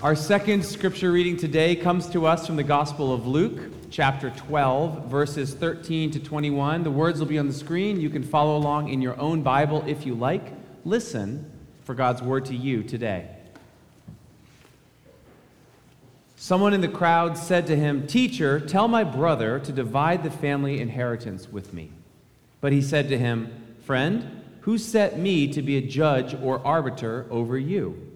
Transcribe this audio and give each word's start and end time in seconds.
Our 0.00 0.14
second 0.14 0.64
scripture 0.64 1.10
reading 1.10 1.36
today 1.36 1.74
comes 1.74 2.08
to 2.10 2.24
us 2.24 2.46
from 2.46 2.54
the 2.54 2.62
Gospel 2.62 3.12
of 3.12 3.26
Luke, 3.26 3.90
chapter 3.90 4.30
12, 4.30 5.06
verses 5.06 5.54
13 5.54 6.12
to 6.12 6.20
21. 6.20 6.84
The 6.84 6.90
words 6.92 7.18
will 7.18 7.26
be 7.26 7.36
on 7.36 7.48
the 7.48 7.52
screen. 7.52 8.00
You 8.00 8.08
can 8.08 8.22
follow 8.22 8.56
along 8.56 8.90
in 8.90 9.02
your 9.02 9.18
own 9.18 9.42
Bible 9.42 9.82
if 9.88 10.06
you 10.06 10.14
like. 10.14 10.52
Listen 10.84 11.50
for 11.82 11.96
God's 11.96 12.22
word 12.22 12.44
to 12.44 12.54
you 12.54 12.84
today. 12.84 13.28
Someone 16.36 16.74
in 16.74 16.80
the 16.80 16.86
crowd 16.86 17.36
said 17.36 17.66
to 17.66 17.74
him, 17.74 18.06
Teacher, 18.06 18.60
tell 18.60 18.86
my 18.86 19.02
brother 19.02 19.58
to 19.58 19.72
divide 19.72 20.22
the 20.22 20.30
family 20.30 20.80
inheritance 20.80 21.48
with 21.48 21.74
me. 21.74 21.90
But 22.60 22.70
he 22.70 22.82
said 22.82 23.08
to 23.08 23.18
him, 23.18 23.74
Friend, 23.82 24.44
who 24.60 24.78
set 24.78 25.18
me 25.18 25.52
to 25.52 25.60
be 25.60 25.76
a 25.76 25.82
judge 25.82 26.36
or 26.40 26.64
arbiter 26.64 27.26
over 27.30 27.58
you? 27.58 28.08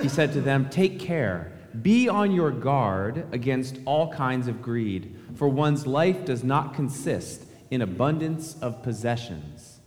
He 0.00 0.08
said 0.08 0.32
to 0.32 0.40
them, 0.40 0.68
Take 0.70 0.98
care, 0.98 1.52
be 1.82 2.08
on 2.08 2.32
your 2.32 2.50
guard 2.50 3.26
against 3.32 3.78
all 3.84 4.12
kinds 4.12 4.48
of 4.48 4.62
greed, 4.62 5.14
for 5.34 5.48
one's 5.48 5.86
life 5.86 6.24
does 6.24 6.42
not 6.42 6.74
consist 6.74 7.44
in 7.70 7.82
abundance 7.82 8.56
of 8.62 8.82
possessions. 8.82 9.78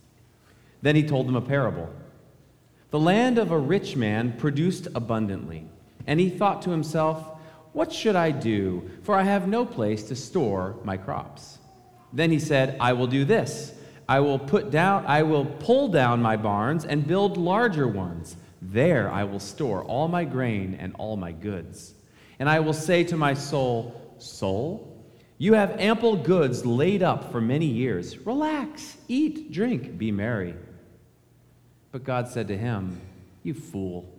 Then 0.82 0.96
he 0.96 1.02
told 1.02 1.26
them 1.26 1.36
a 1.36 1.40
parable. 1.40 1.92
The 2.90 3.00
land 3.00 3.38
of 3.38 3.50
a 3.50 3.58
rich 3.58 3.96
man 3.96 4.34
produced 4.38 4.86
abundantly, 4.94 5.66
and 6.06 6.20
he 6.20 6.30
thought 6.30 6.62
to 6.62 6.70
himself, 6.70 7.40
What 7.72 7.92
should 7.92 8.14
I 8.14 8.30
do? 8.30 8.88
For 9.02 9.16
I 9.16 9.24
have 9.24 9.48
no 9.48 9.66
place 9.66 10.04
to 10.04 10.16
store 10.16 10.76
my 10.84 10.96
crops. 10.96 11.58
Then 12.12 12.30
he 12.30 12.38
said, 12.38 12.76
I 12.78 12.92
will 12.92 13.08
do 13.08 13.24
this. 13.24 13.74
I 14.08 14.20
will 14.20 14.38
put 14.38 14.70
down, 14.70 15.04
I 15.06 15.24
will 15.24 15.44
pull 15.44 15.88
down 15.88 16.22
my 16.22 16.36
barns 16.36 16.84
and 16.84 17.06
build 17.06 17.36
larger 17.36 17.88
ones 17.88 18.36
there 18.72 19.10
I 19.10 19.24
will 19.24 19.40
store 19.40 19.84
all 19.84 20.08
my 20.08 20.24
grain 20.24 20.76
and 20.80 20.94
all 20.98 21.16
my 21.16 21.32
goods. 21.32 21.94
And 22.38 22.48
I 22.48 22.60
will 22.60 22.72
say 22.72 23.04
to 23.04 23.16
my 23.16 23.34
soul, 23.34 24.00
Soul, 24.18 25.04
you 25.38 25.54
have 25.54 25.80
ample 25.80 26.16
goods 26.16 26.64
laid 26.64 27.02
up 27.02 27.32
for 27.32 27.40
many 27.40 27.66
years. 27.66 28.16
Relax, 28.18 28.96
eat, 29.08 29.52
drink, 29.52 29.98
be 29.98 30.10
merry. 30.10 30.54
But 31.92 32.04
God 32.04 32.28
said 32.28 32.48
to 32.48 32.56
him, 32.56 33.00
You 33.42 33.54
fool. 33.54 34.10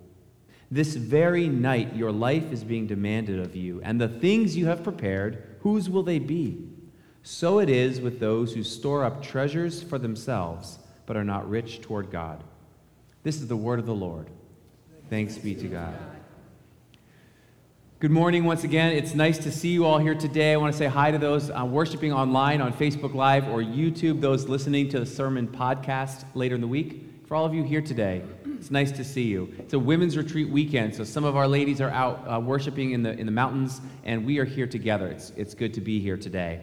This 0.70 0.96
very 0.96 1.48
night 1.48 1.96
your 1.96 2.12
life 2.12 2.52
is 2.52 2.64
being 2.64 2.88
demanded 2.88 3.40
of 3.40 3.56
you, 3.56 3.82
and 3.84 4.00
the 4.00 4.08
things 4.08 4.58
you 4.58 4.66
have 4.68 4.84
prepared, 4.84 5.58
whose 5.62 5.90
will 5.90 6.04
they 6.04 6.20
be? 6.20 6.70
So 7.24 7.60
it 7.60 7.70
is 7.70 8.02
with 8.02 8.20
those 8.20 8.54
who 8.54 8.64
store 8.64 9.04
up 9.04 9.22
treasures 9.24 9.82
for 9.82 9.98
themselves, 9.98 10.80
but 11.06 11.18
are 11.18 11.24
not 11.24 11.50
rich 11.50 11.82
toward 11.82 12.12
God. 12.12 12.44
This 13.26 13.38
is 13.38 13.48
the 13.48 13.58
word 13.58 13.80
of 13.80 13.88
the 13.88 13.96
Lord. 13.96 14.28
Thanks 15.10 15.36
be 15.36 15.56
to 15.56 15.68
God. 15.68 15.96
Good 17.98 18.12
morning 18.12 18.44
once 18.44 18.64
again. 18.64 18.94
It's 18.94 19.16
nice 19.16 19.40
to 19.40 19.52
see 19.52 19.70
you 19.70 19.84
all 19.84 19.98
here 19.98 20.14
today. 20.14 20.54
I 20.54 20.58
want 20.58 20.72
to 20.74 20.78
say 20.78 20.86
hi 20.86 21.10
to 21.10 21.18
those 21.18 21.50
uh, 21.50 21.66
worshiping 21.66 22.14
online 22.14 22.62
on 22.62 22.72
Facebook 22.72 23.16
Live 23.16 23.48
or 23.48 23.64
YouTube, 23.64 24.22
those 24.22 24.48
listening 24.48 24.90
to 24.90 25.00
the 25.00 25.08
sermon 25.08 25.48
podcast 25.48 26.24
later 26.36 26.54
in 26.54 26.62
the 26.62 26.68
week. 26.68 27.04
For 27.26 27.34
all 27.34 27.46
of 27.46 27.56
you 27.56 27.64
here 27.64 27.82
today, 27.82 28.22
it's 28.46 28.70
nice 28.70 28.92
to 28.92 29.04
see 29.04 29.24
you. 29.24 29.52
It's 29.58 29.74
a 29.74 29.80
women's 29.80 30.18
retreat 30.18 30.48
weekend, 30.48 30.94
so 30.94 31.04
some 31.04 31.24
of 31.24 31.36
our 31.36 31.48
ladies 31.48 31.82
are 31.82 31.90
out 31.90 32.24
uh, 32.32 32.40
worshiping 32.40 32.92
in 32.92 33.02
the, 33.02 33.18
in 33.18 33.26
the 33.26 33.32
mountains, 33.32 33.82
and 34.04 34.24
we 34.24 34.38
are 34.38 34.46
here 34.46 34.68
together. 34.68 35.08
It's, 35.08 35.32
it's 35.32 35.56
good 35.56 35.74
to 35.74 35.82
be 35.82 36.00
here 36.00 36.16
today. 36.16 36.62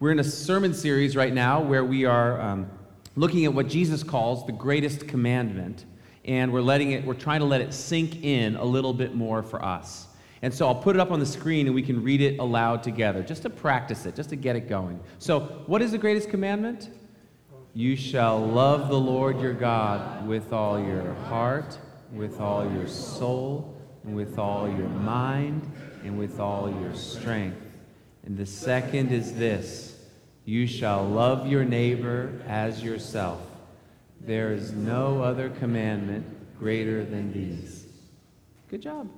We're 0.00 0.10
in 0.10 0.18
a 0.18 0.24
sermon 0.24 0.74
series 0.74 1.14
right 1.14 1.32
now 1.32 1.60
where 1.60 1.84
we 1.84 2.06
are 2.06 2.40
um, 2.40 2.68
looking 3.16 3.44
at 3.44 3.52
what 3.52 3.68
Jesus 3.68 4.02
calls 4.02 4.46
the 4.46 4.52
greatest 4.52 5.08
commandment, 5.08 5.84
and 6.24 6.52
we're 6.52 6.60
letting 6.60 6.92
it, 6.92 7.04
we're 7.04 7.14
trying 7.14 7.40
to 7.40 7.46
let 7.46 7.60
it 7.60 7.72
sink 7.72 8.22
in 8.24 8.56
a 8.56 8.64
little 8.64 8.92
bit 8.92 9.14
more 9.14 9.42
for 9.42 9.64
us. 9.64 10.06
And 10.42 10.52
so 10.52 10.66
I'll 10.66 10.74
put 10.74 10.96
it 10.96 11.00
up 11.00 11.10
on 11.10 11.20
the 11.20 11.26
screen 11.26 11.66
and 11.66 11.74
we 11.74 11.82
can 11.82 12.02
read 12.02 12.20
it 12.22 12.38
aloud 12.38 12.82
together, 12.82 13.22
just 13.22 13.42
to 13.42 13.50
practice 13.50 14.06
it, 14.06 14.14
just 14.14 14.30
to 14.30 14.36
get 14.36 14.56
it 14.56 14.68
going. 14.68 14.98
So, 15.18 15.40
what 15.66 15.82
is 15.82 15.92
the 15.92 15.98
greatest 15.98 16.30
commandment? 16.30 16.90
You 17.74 17.94
shall 17.94 18.38
love 18.40 18.88
the 18.88 18.98
Lord 18.98 19.40
your 19.40 19.52
God 19.52 20.26
with 20.26 20.52
all 20.52 20.82
your 20.82 21.14
heart, 21.14 21.78
with 22.12 22.40
all 22.40 22.70
your 22.72 22.88
soul, 22.88 23.76
and 24.02 24.16
with 24.16 24.38
all 24.38 24.66
your 24.68 24.88
mind, 24.88 25.70
and 26.02 26.18
with 26.18 26.40
all 26.40 26.70
your 26.80 26.94
strength. 26.94 27.60
And 28.24 28.36
the 28.36 28.46
second 28.46 29.12
is 29.12 29.34
this 29.34 29.99
you 30.50 30.66
shall 30.66 31.04
love 31.04 31.46
your 31.46 31.64
neighbor 31.64 32.32
as 32.48 32.82
yourself. 32.82 33.40
There 34.20 34.52
is 34.52 34.72
no 34.72 35.22
other 35.22 35.48
commandment 35.48 36.26
greater 36.58 37.04
than 37.04 37.32
these. 37.32 37.86
Good 38.68 38.82
job. 38.82 39.08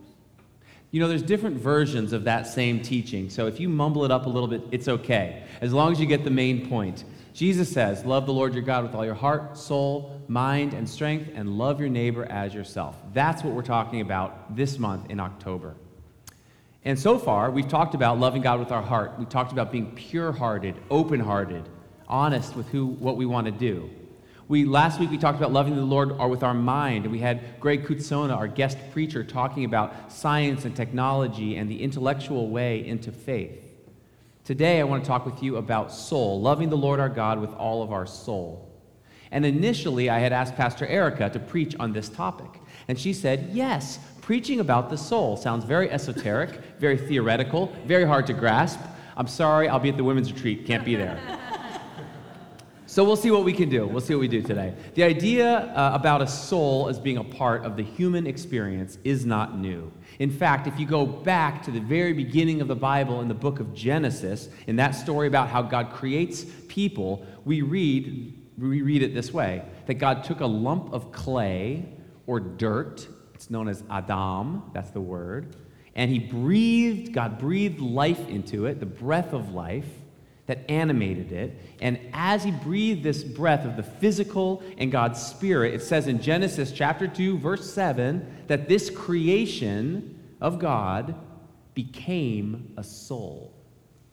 You 0.90 1.00
know, 1.00 1.08
there's 1.08 1.22
different 1.22 1.56
versions 1.56 2.12
of 2.12 2.24
that 2.24 2.46
same 2.46 2.82
teaching. 2.82 3.30
So 3.30 3.46
if 3.46 3.58
you 3.58 3.70
mumble 3.70 4.04
it 4.04 4.10
up 4.10 4.26
a 4.26 4.28
little 4.28 4.46
bit, 4.46 4.60
it's 4.72 4.88
okay, 4.88 5.44
as 5.62 5.72
long 5.72 5.90
as 5.90 5.98
you 5.98 6.04
get 6.04 6.22
the 6.22 6.30
main 6.30 6.68
point. 6.68 7.04
Jesus 7.32 7.72
says, 7.72 8.04
Love 8.04 8.26
the 8.26 8.34
Lord 8.34 8.52
your 8.52 8.62
God 8.62 8.84
with 8.84 8.94
all 8.94 9.06
your 9.06 9.14
heart, 9.14 9.56
soul, 9.56 10.20
mind, 10.28 10.74
and 10.74 10.86
strength, 10.86 11.30
and 11.34 11.56
love 11.56 11.80
your 11.80 11.88
neighbor 11.88 12.26
as 12.26 12.52
yourself. 12.52 12.94
That's 13.14 13.42
what 13.42 13.54
we're 13.54 13.62
talking 13.62 14.02
about 14.02 14.54
this 14.54 14.78
month 14.78 15.08
in 15.08 15.18
October. 15.18 15.76
And 16.84 16.98
so 16.98 17.16
far, 17.18 17.50
we've 17.50 17.68
talked 17.68 17.94
about 17.94 18.18
loving 18.18 18.42
God 18.42 18.58
with 18.58 18.72
our 18.72 18.82
heart. 18.82 19.12
We've 19.18 19.28
talked 19.28 19.52
about 19.52 19.70
being 19.70 19.94
pure 19.94 20.32
hearted, 20.32 20.74
open 20.90 21.20
hearted, 21.20 21.68
honest 22.08 22.56
with 22.56 22.68
who, 22.68 22.86
what 22.86 23.16
we 23.16 23.24
want 23.24 23.46
to 23.46 23.52
do. 23.52 23.88
We, 24.48 24.64
last 24.64 24.98
week, 24.98 25.10
we 25.10 25.16
talked 25.16 25.38
about 25.38 25.52
loving 25.52 25.76
the 25.76 25.82
Lord 25.82 26.10
or 26.12 26.28
with 26.28 26.42
our 26.42 26.54
mind, 26.54 27.04
and 27.04 27.12
we 27.12 27.20
had 27.20 27.60
Greg 27.60 27.86
Cootsona, 27.86 28.36
our 28.36 28.48
guest 28.48 28.76
preacher, 28.90 29.22
talking 29.22 29.64
about 29.64 30.12
science 30.12 30.64
and 30.64 30.74
technology 30.74 31.56
and 31.56 31.70
the 31.70 31.80
intellectual 31.80 32.50
way 32.50 32.84
into 32.84 33.12
faith. 33.12 33.64
Today, 34.44 34.80
I 34.80 34.84
want 34.84 35.04
to 35.04 35.08
talk 35.08 35.24
with 35.24 35.40
you 35.40 35.58
about 35.58 35.92
soul, 35.92 36.40
loving 36.40 36.68
the 36.68 36.76
Lord 36.76 36.98
our 36.98 37.08
God 37.08 37.40
with 37.40 37.54
all 37.54 37.84
of 37.84 37.92
our 37.92 38.06
soul. 38.06 38.68
And 39.30 39.46
initially, 39.46 40.10
I 40.10 40.18
had 40.18 40.32
asked 40.32 40.56
Pastor 40.56 40.86
Erica 40.86 41.30
to 41.30 41.38
preach 41.38 41.76
on 41.78 41.92
this 41.92 42.08
topic. 42.08 42.60
And 42.88 42.98
she 42.98 43.14
said, 43.14 43.50
Yes, 43.52 44.00
preaching 44.22 44.60
about 44.60 44.88
the 44.88 44.96
soul. 44.96 45.36
Sounds 45.36 45.64
very 45.64 45.90
esoteric, 45.90 46.60
very 46.78 46.96
theoretical, 46.96 47.76
very 47.84 48.04
hard 48.04 48.26
to 48.28 48.32
grasp. 48.32 48.80
I'm 49.16 49.26
sorry, 49.26 49.68
I'll 49.68 49.78
be 49.78 49.90
at 49.90 49.98
the 49.98 50.04
women's 50.04 50.32
retreat, 50.32 50.64
can't 50.64 50.84
be 50.84 50.94
there. 50.94 51.20
So 52.86 53.04
we'll 53.04 53.16
see 53.16 53.30
what 53.30 53.44
we 53.44 53.54
can 53.54 53.70
do. 53.70 53.86
We'll 53.86 54.02
see 54.02 54.14
what 54.14 54.20
we 54.20 54.28
do 54.28 54.42
today. 54.42 54.74
The 54.94 55.02
idea 55.02 55.48
uh, 55.48 55.92
about 55.94 56.20
a 56.20 56.26
soul 56.26 56.88
as 56.88 56.98
being 56.98 57.16
a 57.16 57.24
part 57.24 57.64
of 57.64 57.74
the 57.74 57.82
human 57.82 58.26
experience 58.26 58.98
is 59.02 59.24
not 59.24 59.58
new. 59.58 59.90
In 60.18 60.30
fact, 60.30 60.66
if 60.66 60.78
you 60.78 60.84
go 60.84 61.06
back 61.06 61.62
to 61.62 61.70
the 61.70 61.80
very 61.80 62.12
beginning 62.12 62.60
of 62.60 62.68
the 62.68 62.76
Bible 62.76 63.22
in 63.22 63.28
the 63.28 63.34
book 63.34 63.60
of 63.60 63.72
Genesis, 63.72 64.50
in 64.66 64.76
that 64.76 64.90
story 64.90 65.26
about 65.26 65.48
how 65.48 65.62
God 65.62 65.90
creates 65.90 66.44
people, 66.68 67.24
we 67.46 67.62
read, 67.62 68.38
we 68.58 68.82
read 68.82 69.02
it 69.02 69.14
this 69.14 69.32
way 69.32 69.62
that 69.86 69.94
God 69.94 70.22
took 70.22 70.40
a 70.40 70.46
lump 70.46 70.92
of 70.92 71.12
clay 71.12 71.86
or 72.26 72.40
dirt 72.40 73.08
it's 73.42 73.50
known 73.50 73.66
as 73.66 73.82
Adam, 73.90 74.62
that's 74.72 74.90
the 74.90 75.00
word. 75.00 75.56
And 75.96 76.08
he 76.08 76.20
breathed, 76.20 77.12
God 77.12 77.40
breathed 77.40 77.80
life 77.80 78.28
into 78.28 78.66
it, 78.66 78.78
the 78.78 78.86
breath 78.86 79.32
of 79.32 79.52
life 79.52 79.88
that 80.46 80.70
animated 80.70 81.32
it. 81.32 81.58
And 81.80 81.98
as 82.12 82.44
he 82.44 82.52
breathed 82.52 83.02
this 83.02 83.24
breath 83.24 83.66
of 83.66 83.76
the 83.76 83.82
physical 83.82 84.62
and 84.78 84.92
God's 84.92 85.20
spirit, 85.20 85.74
it 85.74 85.82
says 85.82 86.06
in 86.06 86.22
Genesis 86.22 86.70
chapter 86.70 87.08
2, 87.08 87.38
verse 87.38 87.68
7, 87.72 88.44
that 88.46 88.68
this 88.68 88.90
creation 88.90 90.20
of 90.40 90.60
God 90.60 91.16
became 91.74 92.72
a 92.76 92.84
soul, 92.84 93.52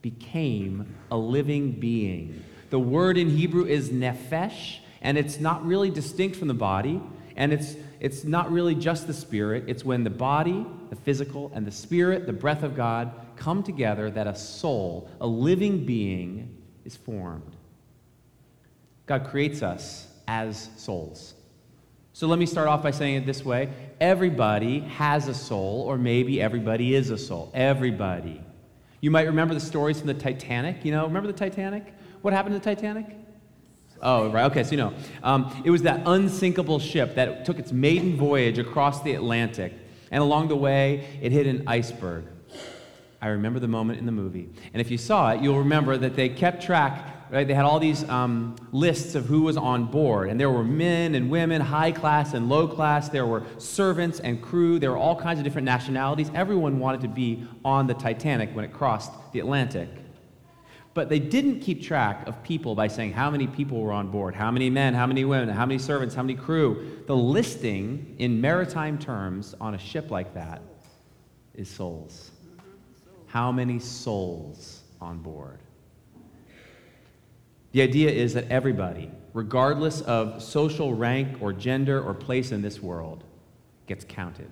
became 0.02 0.92
a 1.12 1.16
living 1.16 1.70
being. 1.70 2.42
The 2.70 2.80
word 2.80 3.16
in 3.16 3.30
Hebrew 3.30 3.64
is 3.64 3.90
nephesh, 3.90 4.78
and 5.00 5.16
it's 5.16 5.38
not 5.38 5.64
really 5.64 5.90
distinct 5.90 6.34
from 6.34 6.48
the 6.48 6.54
body, 6.54 7.00
and 7.36 7.52
it's 7.52 7.76
it's 8.00 8.24
not 8.24 8.50
really 8.50 8.74
just 8.74 9.06
the 9.06 9.12
spirit, 9.12 9.64
it's 9.66 9.84
when 9.84 10.04
the 10.04 10.10
body, 10.10 10.66
the 10.88 10.96
physical, 10.96 11.52
and 11.54 11.66
the 11.66 11.70
spirit, 11.70 12.26
the 12.26 12.32
breath 12.32 12.62
of 12.62 12.74
God, 12.74 13.12
come 13.36 13.62
together 13.62 14.10
that 14.10 14.26
a 14.26 14.34
soul, 14.34 15.10
a 15.20 15.26
living 15.26 15.84
being, 15.84 16.56
is 16.84 16.96
formed. 16.96 17.56
God 19.06 19.26
creates 19.26 19.62
us 19.62 20.08
as 20.26 20.70
souls. 20.76 21.34
So 22.12 22.26
let 22.26 22.38
me 22.38 22.46
start 22.46 22.68
off 22.68 22.82
by 22.82 22.90
saying 22.90 23.16
it 23.16 23.26
this 23.26 23.44
way 23.44 23.68
everybody 24.00 24.80
has 24.80 25.28
a 25.28 25.34
soul, 25.34 25.82
or 25.82 25.98
maybe 25.98 26.40
everybody 26.40 26.94
is 26.94 27.10
a 27.10 27.18
soul. 27.18 27.50
Everybody. 27.54 28.42
You 29.02 29.10
might 29.10 29.26
remember 29.26 29.54
the 29.54 29.60
stories 29.60 29.98
from 29.98 30.06
the 30.06 30.14
Titanic. 30.14 30.84
You 30.84 30.92
know, 30.92 31.06
remember 31.06 31.26
the 31.26 31.38
Titanic? 31.38 31.94
What 32.22 32.32
happened 32.32 32.54
to 32.54 32.58
the 32.58 32.74
Titanic? 32.74 33.06
Oh, 34.02 34.30
right. 34.30 34.50
Okay, 34.50 34.64
so 34.64 34.70
you 34.70 34.76
know. 34.76 34.94
Um, 35.22 35.62
it 35.64 35.70
was 35.70 35.82
that 35.82 36.02
unsinkable 36.06 36.78
ship 36.78 37.14
that 37.16 37.44
took 37.44 37.58
its 37.58 37.72
maiden 37.72 38.16
voyage 38.16 38.58
across 38.58 39.02
the 39.02 39.14
Atlantic, 39.14 39.74
and 40.10 40.22
along 40.22 40.48
the 40.48 40.56
way, 40.56 41.06
it 41.20 41.32
hit 41.32 41.46
an 41.46 41.64
iceberg. 41.66 42.24
I 43.22 43.28
remember 43.28 43.60
the 43.60 43.68
moment 43.68 43.98
in 43.98 44.06
the 44.06 44.12
movie. 44.12 44.48
And 44.72 44.80
if 44.80 44.90
you 44.90 44.96
saw 44.96 45.32
it, 45.32 45.42
you'll 45.42 45.58
remember 45.58 45.96
that 45.98 46.16
they 46.16 46.30
kept 46.30 46.62
track 46.62 47.20
right? 47.30 47.46
They 47.46 47.54
had 47.54 47.64
all 47.64 47.78
these 47.78 48.08
um, 48.08 48.56
lists 48.72 49.14
of 49.14 49.26
who 49.26 49.42
was 49.42 49.56
on 49.56 49.86
board, 49.86 50.28
and 50.28 50.38
there 50.38 50.50
were 50.50 50.64
men 50.64 51.14
and 51.14 51.30
women, 51.30 51.60
high 51.60 51.92
class 51.92 52.34
and 52.34 52.48
low 52.48 52.66
class. 52.66 53.08
There 53.08 53.26
were 53.26 53.44
servants 53.58 54.20
and 54.20 54.42
crew. 54.42 54.78
There 54.78 54.90
were 54.90 54.98
all 54.98 55.16
kinds 55.16 55.38
of 55.38 55.44
different 55.44 55.64
nationalities. 55.64 56.30
Everyone 56.34 56.78
wanted 56.78 57.02
to 57.02 57.08
be 57.08 57.46
on 57.64 57.86
the 57.86 57.94
Titanic 57.94 58.54
when 58.54 58.64
it 58.64 58.72
crossed 58.72 59.12
the 59.32 59.40
Atlantic. 59.40 59.88
But 60.92 61.08
they 61.08 61.20
didn't 61.20 61.60
keep 61.60 61.82
track 61.82 62.26
of 62.26 62.42
people 62.42 62.74
by 62.74 62.88
saying 62.88 63.12
how 63.12 63.30
many 63.30 63.46
people 63.46 63.80
were 63.80 63.92
on 63.92 64.10
board, 64.10 64.34
how 64.34 64.50
many 64.50 64.68
men, 64.70 64.92
how 64.92 65.06
many 65.06 65.24
women, 65.24 65.48
how 65.48 65.64
many 65.64 65.78
servants, 65.78 66.14
how 66.14 66.22
many 66.22 66.34
crew. 66.34 67.02
The 67.06 67.14
listing 67.14 68.16
in 68.18 68.40
maritime 68.40 68.98
terms 68.98 69.54
on 69.60 69.74
a 69.74 69.78
ship 69.78 70.10
like 70.10 70.34
that 70.34 70.62
is 71.54 71.68
souls. 71.68 72.32
How 73.26 73.52
many 73.52 73.78
souls 73.78 74.82
on 75.00 75.18
board? 75.18 75.60
The 77.72 77.82
idea 77.82 78.10
is 78.10 78.34
that 78.34 78.48
everybody, 78.50 79.12
regardless 79.32 80.00
of 80.00 80.42
social 80.42 80.94
rank 80.94 81.40
or 81.40 81.52
gender 81.52 82.02
or 82.02 82.14
place 82.14 82.50
in 82.50 82.62
this 82.62 82.80
world, 82.80 83.22
gets 83.86 84.04
counted. 84.04 84.50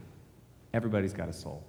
Everybody's 0.72 1.12
got 1.12 1.28
a 1.28 1.32
soul. 1.32 1.64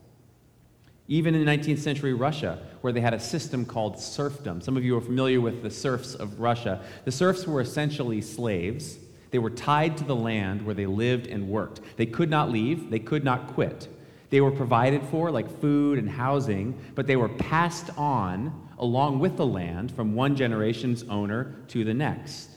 Even 1.09 1.33
in 1.33 1.43
19th 1.43 1.79
century 1.79 2.13
Russia, 2.13 2.59
where 2.81 2.93
they 2.93 3.01
had 3.01 3.15
a 3.15 3.19
system 3.19 3.65
called 3.65 3.99
serfdom. 3.99 4.61
Some 4.61 4.77
of 4.77 4.85
you 4.85 4.95
are 4.95 5.01
familiar 5.01 5.41
with 5.41 5.63
the 5.63 5.71
serfs 5.71 6.13
of 6.13 6.39
Russia. 6.39 6.81
The 7.03 7.11
serfs 7.11 7.47
were 7.47 7.61
essentially 7.61 8.21
slaves. 8.21 8.97
They 9.31 9.39
were 9.39 9.49
tied 9.49 9.97
to 9.97 10.03
the 10.03 10.15
land 10.15 10.63
where 10.63 10.75
they 10.75 10.85
lived 10.85 11.25
and 11.25 11.49
worked. 11.49 11.81
They 11.97 12.05
could 12.05 12.29
not 12.29 12.51
leave, 12.51 12.91
they 12.91 12.99
could 12.99 13.23
not 13.23 13.47
quit. 13.47 13.89
They 14.29 14.39
were 14.39 14.51
provided 14.51 15.01
for, 15.07 15.31
like 15.31 15.59
food 15.59 15.97
and 15.97 16.07
housing, 16.07 16.79
but 16.93 17.07
they 17.07 17.15
were 17.15 17.29
passed 17.29 17.89
on 17.97 18.69
along 18.77 19.17
with 19.17 19.35
the 19.35 19.45
land 19.45 19.91
from 19.91 20.13
one 20.13 20.35
generation's 20.35 21.03
owner 21.03 21.55
to 21.69 21.83
the 21.83 21.93
next. 21.93 22.51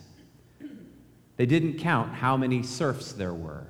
They 1.37 1.47
didn't 1.47 1.79
count 1.79 2.13
how 2.13 2.37
many 2.37 2.63
serfs 2.63 3.13
there 3.13 3.35
were, 3.35 3.67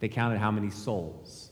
they 0.00 0.08
counted 0.08 0.38
how 0.38 0.50
many 0.50 0.70
souls. 0.70 1.47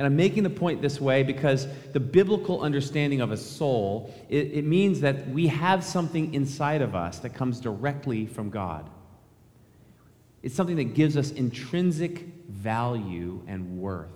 And 0.00 0.06
I'm 0.06 0.16
making 0.16 0.44
the 0.44 0.48
point 0.48 0.80
this 0.80 0.98
way 0.98 1.22
because 1.22 1.68
the 1.92 2.00
biblical 2.00 2.62
understanding 2.62 3.20
of 3.20 3.32
a 3.32 3.36
soul, 3.36 4.14
it, 4.30 4.50
it 4.50 4.64
means 4.64 5.00
that 5.02 5.28
we 5.28 5.46
have 5.48 5.84
something 5.84 6.32
inside 6.32 6.80
of 6.80 6.94
us 6.94 7.18
that 7.18 7.34
comes 7.34 7.60
directly 7.60 8.24
from 8.24 8.48
God. 8.48 8.88
It's 10.42 10.54
something 10.54 10.76
that 10.76 10.94
gives 10.94 11.18
us 11.18 11.32
intrinsic 11.32 12.20
value 12.48 13.42
and 13.46 13.78
worth. 13.78 14.08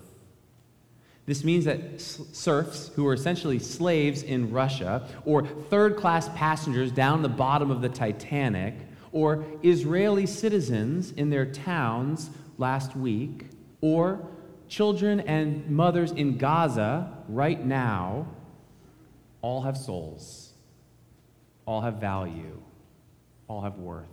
This 1.27 1.45
means 1.45 1.67
that 1.67 2.01
serfs, 2.01 2.91
who 2.97 3.05
were 3.05 3.13
essentially 3.13 3.59
slaves 3.59 4.23
in 4.23 4.53
Russia, 4.53 5.07
or 5.27 5.47
third 5.47 5.99
class 5.99 6.31
passengers 6.31 6.93
down 6.93 7.21
the 7.21 7.29
bottom 7.29 7.71
of 7.71 7.83
the 7.83 7.91
Titanic, 7.91 8.73
or 9.13 9.45
Israeli 9.63 10.25
citizens 10.25 11.13
in 11.13 11.29
their 11.29 11.45
towns 11.45 12.31
last 12.57 12.97
week, 12.97 13.49
or 13.83 14.31
children 14.75 15.21
and 15.21 15.71
mothers 15.71 16.11
in 16.11 16.37
Gaza 16.37 17.09
right 17.29 17.65
now, 17.65 18.27
all 19.41 19.63
have 19.63 19.77
souls, 19.77 20.53
all 21.65 21.81
have 21.81 21.95
value, 21.95 22.61
all 23.47 23.61
have 23.61 23.79
worth. 23.79 24.09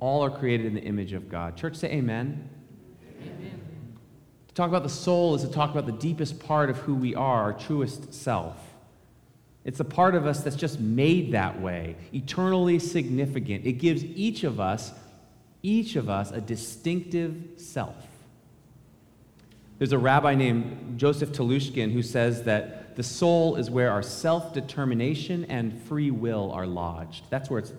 All 0.00 0.24
are 0.24 0.30
created 0.30 0.66
in 0.66 0.74
the 0.74 0.80
image 0.80 1.12
of 1.12 1.28
God. 1.28 1.54
Church, 1.54 1.76
say 1.76 1.90
amen. 1.90 2.48
To 4.48 4.54
talk 4.54 4.68
about 4.68 4.84
the 4.84 4.88
soul 4.88 5.34
is 5.34 5.42
to 5.42 5.48
talk 5.48 5.70
about 5.70 5.84
the 5.84 5.92
deepest 5.92 6.40
part 6.40 6.70
of 6.70 6.78
who 6.78 6.94
we 6.94 7.14
are, 7.14 7.42
our 7.42 7.52
truest 7.52 8.14
self. 8.14 8.56
It's 9.64 9.80
a 9.80 9.84
part 9.84 10.14
of 10.14 10.26
us 10.26 10.42
that's 10.42 10.56
just 10.56 10.80
made 10.80 11.32
that 11.32 11.60
way, 11.60 11.96
eternally 12.14 12.78
significant. 12.78 13.66
It 13.66 13.74
gives 13.74 14.02
each 14.02 14.44
of 14.44 14.60
us, 14.60 14.92
each 15.62 15.96
of 15.96 16.08
us, 16.08 16.30
a 16.30 16.40
distinctive 16.40 17.34
self. 17.56 17.96
There's 19.78 19.92
a 19.92 19.98
rabbi 19.98 20.34
named 20.34 20.98
Joseph 20.98 21.32
Telushkin 21.32 21.92
who 21.92 22.02
says 22.02 22.44
that 22.44 22.96
the 22.96 23.02
soul 23.02 23.56
is 23.56 23.70
where 23.70 23.90
our 23.90 24.02
self 24.02 24.52
determination 24.52 25.44
and 25.46 25.76
free 25.82 26.10
will 26.10 26.52
are 26.52 26.66
lodged. 26.66 27.24
That's 27.28 27.50
where 27.50 27.60
it 27.60 27.72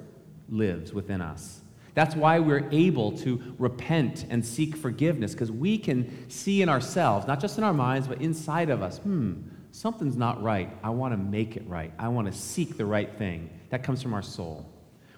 lives 0.50 0.94
within 0.94 1.22
us. 1.22 1.62
That's 1.94 2.14
why 2.14 2.40
we're 2.40 2.68
able 2.72 3.18
to 3.20 3.56
repent 3.58 4.26
and 4.30 4.46
seek 4.46 4.76
forgiveness, 4.76 5.32
because 5.32 5.52
we 5.52 5.78
can 5.78 6.30
see 6.30 6.62
in 6.62 6.68
ourselves, 6.68 7.26
not 7.26 7.40
just 7.40 7.58
in 7.58 7.64
our 7.64 7.74
minds, 7.74 8.08
but 8.10 8.22
inside 8.22 8.70
of 8.70 8.82
us, 8.82 8.98
hmm, 8.98 9.36
something's 9.72 10.18
not 10.18 10.44
right. 10.44 10.70
I 10.84 10.90
want 10.90 11.14
to 11.14 11.18
make 11.18 11.56
it 11.56 11.64
right. 11.68 11.94
I 11.98 12.10
want 12.10 12.28
to 12.28 12.34
seek 12.34 12.76
the 12.76 12.86
right 12.86 13.18
thing. 13.18 13.50
That 13.70 13.84
comes 13.84 14.04
from 14.04 14.14
our 14.14 14.22
soul. 14.22 14.70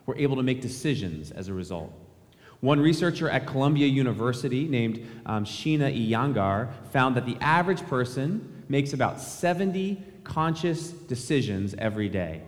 We're 0.05 0.17
able 0.17 0.35
to 0.35 0.43
make 0.43 0.61
decisions 0.61 1.31
as 1.31 1.47
a 1.47 1.53
result. 1.53 1.91
One 2.61 2.79
researcher 2.79 3.29
at 3.29 3.45
Columbia 3.45 3.87
University 3.87 4.67
named 4.67 5.05
um, 5.25 5.45
Sheena 5.45 5.93
Iyengar 5.95 6.69
found 6.91 7.15
that 7.15 7.25
the 7.25 7.37
average 7.39 7.85
person 7.87 8.63
makes 8.67 8.93
about 8.93 9.21
70 9.21 10.01
conscious 10.23 10.89
decisions 10.89 11.75
every 11.77 12.09
day. 12.09 12.41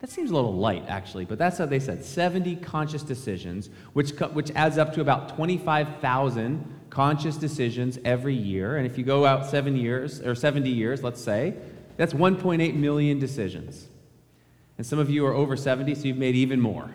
That 0.00 0.10
seems 0.10 0.32
a 0.32 0.34
little 0.34 0.54
light, 0.54 0.84
actually, 0.88 1.24
but 1.24 1.38
that's 1.38 1.58
how 1.58 1.66
they 1.66 1.78
said 1.78 2.04
70 2.04 2.56
conscious 2.56 3.04
decisions, 3.04 3.70
which, 3.92 4.10
which 4.32 4.50
adds 4.56 4.76
up 4.76 4.92
to 4.94 5.00
about 5.00 5.36
25,000 5.36 6.80
conscious 6.90 7.36
decisions 7.36 8.00
every 8.04 8.34
year. 8.34 8.76
And 8.76 8.84
if 8.84 8.98
you 8.98 9.04
go 9.04 9.24
out 9.24 9.46
seven 9.46 9.76
years, 9.76 10.20
or 10.20 10.34
70 10.34 10.68
years, 10.68 11.04
let's 11.04 11.22
say, 11.22 11.54
that's 11.96 12.14
1.8 12.14 12.74
million 12.74 13.20
decisions. 13.20 13.86
And 14.76 14.84
some 14.84 14.98
of 14.98 15.08
you 15.08 15.24
are 15.24 15.34
over 15.34 15.56
70, 15.56 15.94
so 15.94 16.02
you've 16.02 16.16
made 16.16 16.34
even 16.34 16.60
more. 16.60 16.90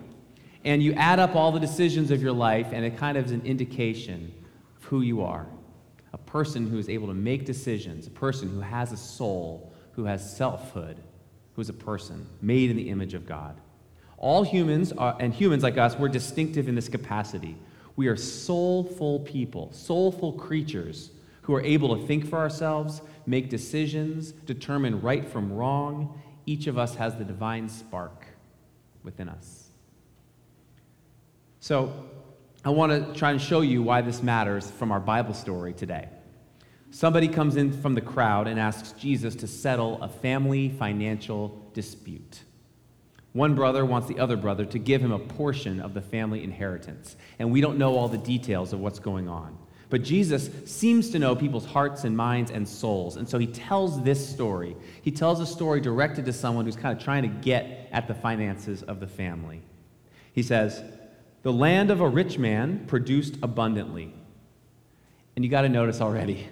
And 0.64 0.82
you 0.82 0.92
add 0.94 1.18
up 1.18 1.34
all 1.36 1.52
the 1.52 1.60
decisions 1.60 2.10
of 2.10 2.22
your 2.22 2.32
life, 2.32 2.68
and 2.72 2.84
it 2.84 2.96
kind 2.96 3.16
of 3.16 3.26
is 3.26 3.32
an 3.32 3.42
indication 3.42 4.32
of 4.76 4.84
who 4.84 5.00
you 5.02 5.22
are. 5.22 5.46
A 6.12 6.18
person 6.18 6.68
who 6.68 6.78
is 6.78 6.88
able 6.88 7.08
to 7.08 7.14
make 7.14 7.44
decisions, 7.44 8.06
a 8.06 8.10
person 8.10 8.48
who 8.48 8.60
has 8.60 8.92
a 8.92 8.96
soul, 8.96 9.72
who 9.92 10.04
has 10.04 10.36
selfhood 10.36 11.02
who's 11.58 11.68
a 11.68 11.72
person 11.72 12.24
made 12.40 12.70
in 12.70 12.76
the 12.76 12.88
image 12.88 13.14
of 13.14 13.26
God. 13.26 13.60
All 14.16 14.44
humans 14.44 14.92
are, 14.92 15.16
and 15.18 15.34
humans 15.34 15.64
like 15.64 15.76
us, 15.76 15.98
we're 15.98 16.06
distinctive 16.06 16.68
in 16.68 16.76
this 16.76 16.88
capacity. 16.88 17.56
We 17.96 18.06
are 18.06 18.14
soulful 18.14 19.18
people, 19.20 19.72
soulful 19.72 20.34
creatures 20.34 21.10
who 21.42 21.56
are 21.56 21.60
able 21.62 21.96
to 21.96 22.06
think 22.06 22.28
for 22.28 22.38
ourselves, 22.38 23.02
make 23.26 23.50
decisions, 23.50 24.30
determine 24.30 25.00
right 25.00 25.28
from 25.28 25.52
wrong. 25.52 26.22
Each 26.46 26.68
of 26.68 26.78
us 26.78 26.94
has 26.94 27.16
the 27.16 27.24
divine 27.24 27.68
spark 27.68 28.26
within 29.02 29.28
us. 29.28 29.67
So, 31.60 31.92
I 32.64 32.70
want 32.70 32.92
to 32.92 33.18
try 33.18 33.30
and 33.30 33.40
show 33.40 33.60
you 33.60 33.82
why 33.82 34.00
this 34.00 34.22
matters 34.22 34.70
from 34.70 34.92
our 34.92 35.00
Bible 35.00 35.34
story 35.34 35.72
today. 35.72 36.08
Somebody 36.90 37.28
comes 37.28 37.56
in 37.56 37.72
from 37.80 37.94
the 37.94 38.00
crowd 38.00 38.48
and 38.48 38.58
asks 38.58 38.92
Jesus 38.92 39.34
to 39.36 39.46
settle 39.46 40.02
a 40.02 40.08
family 40.08 40.70
financial 40.70 41.70
dispute. 41.74 42.42
One 43.32 43.54
brother 43.54 43.84
wants 43.84 44.08
the 44.08 44.18
other 44.18 44.36
brother 44.36 44.64
to 44.66 44.78
give 44.78 45.02
him 45.02 45.12
a 45.12 45.18
portion 45.18 45.80
of 45.80 45.94
the 45.94 46.00
family 46.00 46.42
inheritance, 46.42 47.16
and 47.38 47.52
we 47.52 47.60
don't 47.60 47.78
know 47.78 47.96
all 47.96 48.08
the 48.08 48.18
details 48.18 48.72
of 48.72 48.80
what's 48.80 48.98
going 48.98 49.28
on. 49.28 49.56
But 49.90 50.02
Jesus 50.02 50.50
seems 50.70 51.10
to 51.10 51.18
know 51.18 51.36
people's 51.36 51.64
hearts 51.66 52.04
and 52.04 52.16
minds 52.16 52.50
and 52.50 52.68
souls, 52.68 53.16
and 53.16 53.28
so 53.28 53.38
he 53.38 53.46
tells 53.46 54.02
this 54.02 54.26
story. 54.26 54.76
He 55.02 55.10
tells 55.10 55.40
a 55.40 55.46
story 55.46 55.80
directed 55.80 56.24
to 56.26 56.32
someone 56.32 56.64
who's 56.64 56.76
kind 56.76 56.96
of 56.96 57.02
trying 57.02 57.22
to 57.22 57.28
get 57.28 57.88
at 57.92 58.08
the 58.08 58.14
finances 58.14 58.82
of 58.82 59.00
the 59.00 59.06
family. 59.06 59.62
He 60.32 60.42
says, 60.42 60.82
The 61.42 61.52
land 61.52 61.90
of 61.90 62.00
a 62.00 62.08
rich 62.08 62.38
man 62.38 62.84
produced 62.86 63.36
abundantly. 63.42 64.12
And 65.36 65.44
you 65.44 65.50
got 65.50 65.62
to 65.62 65.68
notice 65.68 66.00
already, 66.00 66.48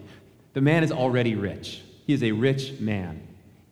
the 0.52 0.61
man 0.61 0.85
is 0.85 0.93
already 0.93 1.35
rich. 1.35 1.83
He 2.07 2.12
is 2.12 2.23
a 2.23 2.33
rich 2.33 2.78
man. 2.81 3.26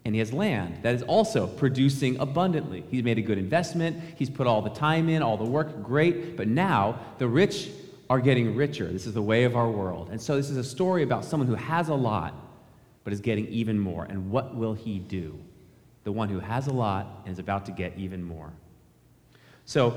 And 0.05 0.15
he 0.15 0.19
has 0.19 0.33
land 0.33 0.81
that 0.83 0.95
is 0.95 1.03
also 1.03 1.47
producing 1.47 2.19
abundantly. 2.19 2.85
He's 2.91 3.03
made 3.03 3.17
a 3.17 3.23
good 3.23 3.39
investment. 3.39 3.97
He's 4.17 4.29
put 4.29 4.47
all 4.47 4.61
the 4.61 4.71
time 4.71 5.09
in, 5.09 5.23
all 5.23 5.37
the 5.37 5.45
work. 5.45 5.83
Great. 5.83 6.37
But 6.37 6.49
now 6.49 6.99
the 7.19 7.29
rich 7.29 7.71
are 8.11 8.21
getting 8.21 8.55
richer. 8.55 8.87
This 8.87 9.07
is 9.07 9.15
the 9.15 9.23
way 9.23 9.45
of 9.45 9.57
our 9.57 9.71
world. 9.71 10.11
And 10.11 10.21
so 10.21 10.37
this 10.37 10.51
is 10.51 10.59
a 10.59 10.65
story 10.65 11.05
about 11.05 11.25
someone 11.25 11.47
who 11.47 11.55
has 11.55 11.89
a 11.89 11.95
lot, 11.95 12.35
but 13.03 13.13
is 13.13 13.21
getting 13.21 13.47
even 13.47 13.79
more. 13.79 14.05
And 14.05 14.31
what 14.31 14.55
will 14.55 14.75
he 14.75 14.99
do? 14.99 15.39
The 16.03 16.13
one 16.13 16.29
who 16.29 16.39
has 16.39 16.67
a 16.67 16.73
lot 16.73 17.23
and 17.25 17.33
is 17.33 17.39
about 17.39 17.65
to 17.67 17.73
get 17.73 17.97
even 17.97 18.23
more. 18.23 18.53
So 19.65 19.97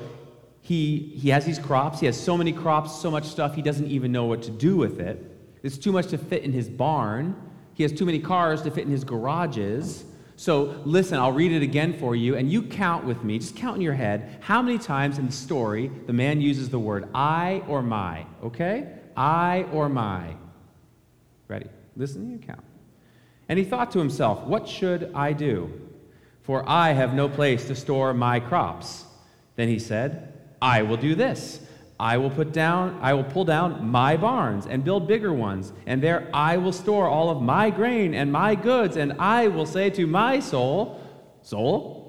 he, 0.67 1.13
he 1.15 1.29
has 1.29 1.45
these 1.45 1.59
crops. 1.59 2.01
He 2.01 2.07
has 2.07 2.19
so 2.19 2.35
many 2.35 2.51
crops, 2.51 2.99
so 2.99 3.09
much 3.09 3.23
stuff, 3.23 3.55
he 3.55 3.61
doesn't 3.61 3.87
even 3.87 4.11
know 4.11 4.25
what 4.25 4.41
to 4.43 4.51
do 4.51 4.75
with 4.75 4.99
it. 4.99 5.23
It's 5.63 5.77
too 5.77 5.93
much 5.93 6.07
to 6.07 6.17
fit 6.17 6.43
in 6.43 6.51
his 6.51 6.67
barn. 6.67 7.35
He 7.73 7.83
has 7.83 7.93
too 7.93 8.05
many 8.05 8.19
cars 8.19 8.61
to 8.63 8.71
fit 8.71 8.83
in 8.83 8.91
his 8.91 9.05
garages. 9.05 10.03
So 10.35 10.81
listen, 10.83 11.19
I'll 11.19 11.31
read 11.31 11.53
it 11.53 11.63
again 11.63 11.97
for 11.97 12.17
you, 12.17 12.35
and 12.35 12.51
you 12.51 12.61
count 12.61 13.05
with 13.05 13.23
me. 13.23 13.39
Just 13.39 13.55
count 13.55 13.77
in 13.77 13.81
your 13.81 13.93
head 13.93 14.39
how 14.41 14.61
many 14.61 14.77
times 14.77 15.17
in 15.17 15.27
the 15.27 15.31
story 15.31 15.89
the 16.05 16.13
man 16.13 16.41
uses 16.41 16.69
the 16.69 16.79
word 16.79 17.07
I 17.15 17.63
or 17.67 17.81
my, 17.81 18.25
okay? 18.43 18.91
I 19.15 19.65
or 19.71 19.87
my. 19.87 20.35
Ready? 21.47 21.69
Listen, 21.95 22.29
you 22.29 22.39
count. 22.39 22.63
And 23.47 23.57
he 23.57 23.63
thought 23.63 23.91
to 23.91 23.99
himself, 23.99 24.43
What 24.43 24.67
should 24.67 25.11
I 25.15 25.31
do? 25.31 25.71
for 26.47 26.63
I 26.65 26.93
have 26.93 27.13
no 27.13 27.27
place 27.27 27.67
to 27.67 27.75
store 27.75 28.13
my 28.13 28.39
crops. 28.39 29.03
Then 29.57 29.67
he 29.67 29.79
said, 29.79 30.36
I 30.61 30.81
will 30.81 30.97
do 30.97 31.15
this. 31.15 31.61
I 31.99 32.17
will 32.17 32.29
put 32.29 32.53
down, 32.53 32.99
I 33.01 33.13
will 33.13 33.23
pull 33.23 33.43
down 33.43 33.87
my 33.87 34.17
barns 34.17 34.67
and 34.67 34.83
build 34.83 35.07
bigger 35.07 35.33
ones, 35.33 35.73
and 35.87 36.01
there 36.01 36.29
I 36.31 36.57
will 36.57 36.71
store 36.71 37.07
all 37.07 37.31
of 37.31 37.41
my 37.41 37.71
grain 37.71 38.13
and 38.13 38.31
my 38.31 38.53
goods, 38.53 38.97
and 38.97 39.13
I 39.13 39.47
will 39.47 39.65
say 39.65 39.89
to 39.91 40.05
my 40.05 40.39
soul, 40.39 41.01
Soul, 41.41 42.07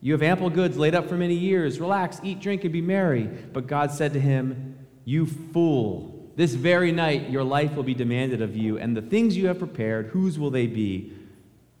you 0.00 0.12
have 0.12 0.22
ample 0.22 0.50
goods 0.50 0.76
laid 0.76 0.94
up 0.94 1.08
for 1.08 1.16
many 1.16 1.34
years. 1.34 1.78
Relax, 1.78 2.20
eat, 2.24 2.40
drink, 2.40 2.64
and 2.64 2.72
be 2.72 2.80
merry. 2.80 3.22
But 3.22 3.68
God 3.68 3.92
said 3.92 4.12
to 4.14 4.20
him, 4.20 4.76
You 5.04 5.26
fool, 5.26 6.30
this 6.34 6.54
very 6.54 6.90
night 6.90 7.30
your 7.30 7.44
life 7.44 7.74
will 7.74 7.84
be 7.84 7.94
demanded 7.94 8.42
of 8.42 8.56
you, 8.56 8.78
and 8.78 8.96
the 8.96 9.02
things 9.02 9.36
you 9.36 9.46
have 9.46 9.60
prepared, 9.60 10.08
whose 10.08 10.38
will 10.38 10.50
they 10.50 10.66
be? 10.66 11.12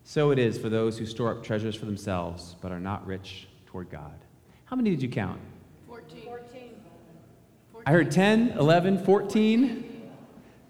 So 0.04 0.30
it 0.30 0.38
is 0.38 0.56
for 0.56 0.68
those 0.68 0.98
who 0.98 1.06
store 1.06 1.32
up 1.32 1.42
treasures 1.42 1.74
for 1.74 1.86
themselves, 1.86 2.56
but 2.60 2.72
are 2.72 2.80
not 2.80 3.06
rich 3.06 3.48
toward 3.66 3.90
God. 3.90 4.24
How 4.66 4.76
many 4.76 4.90
did 4.90 5.02
you 5.02 5.08
count? 5.08 5.40
14. 7.82 7.86
I 7.86 7.90
heard 7.90 8.10
10, 8.10 8.58
11, 8.58 9.04
14. 9.04 10.10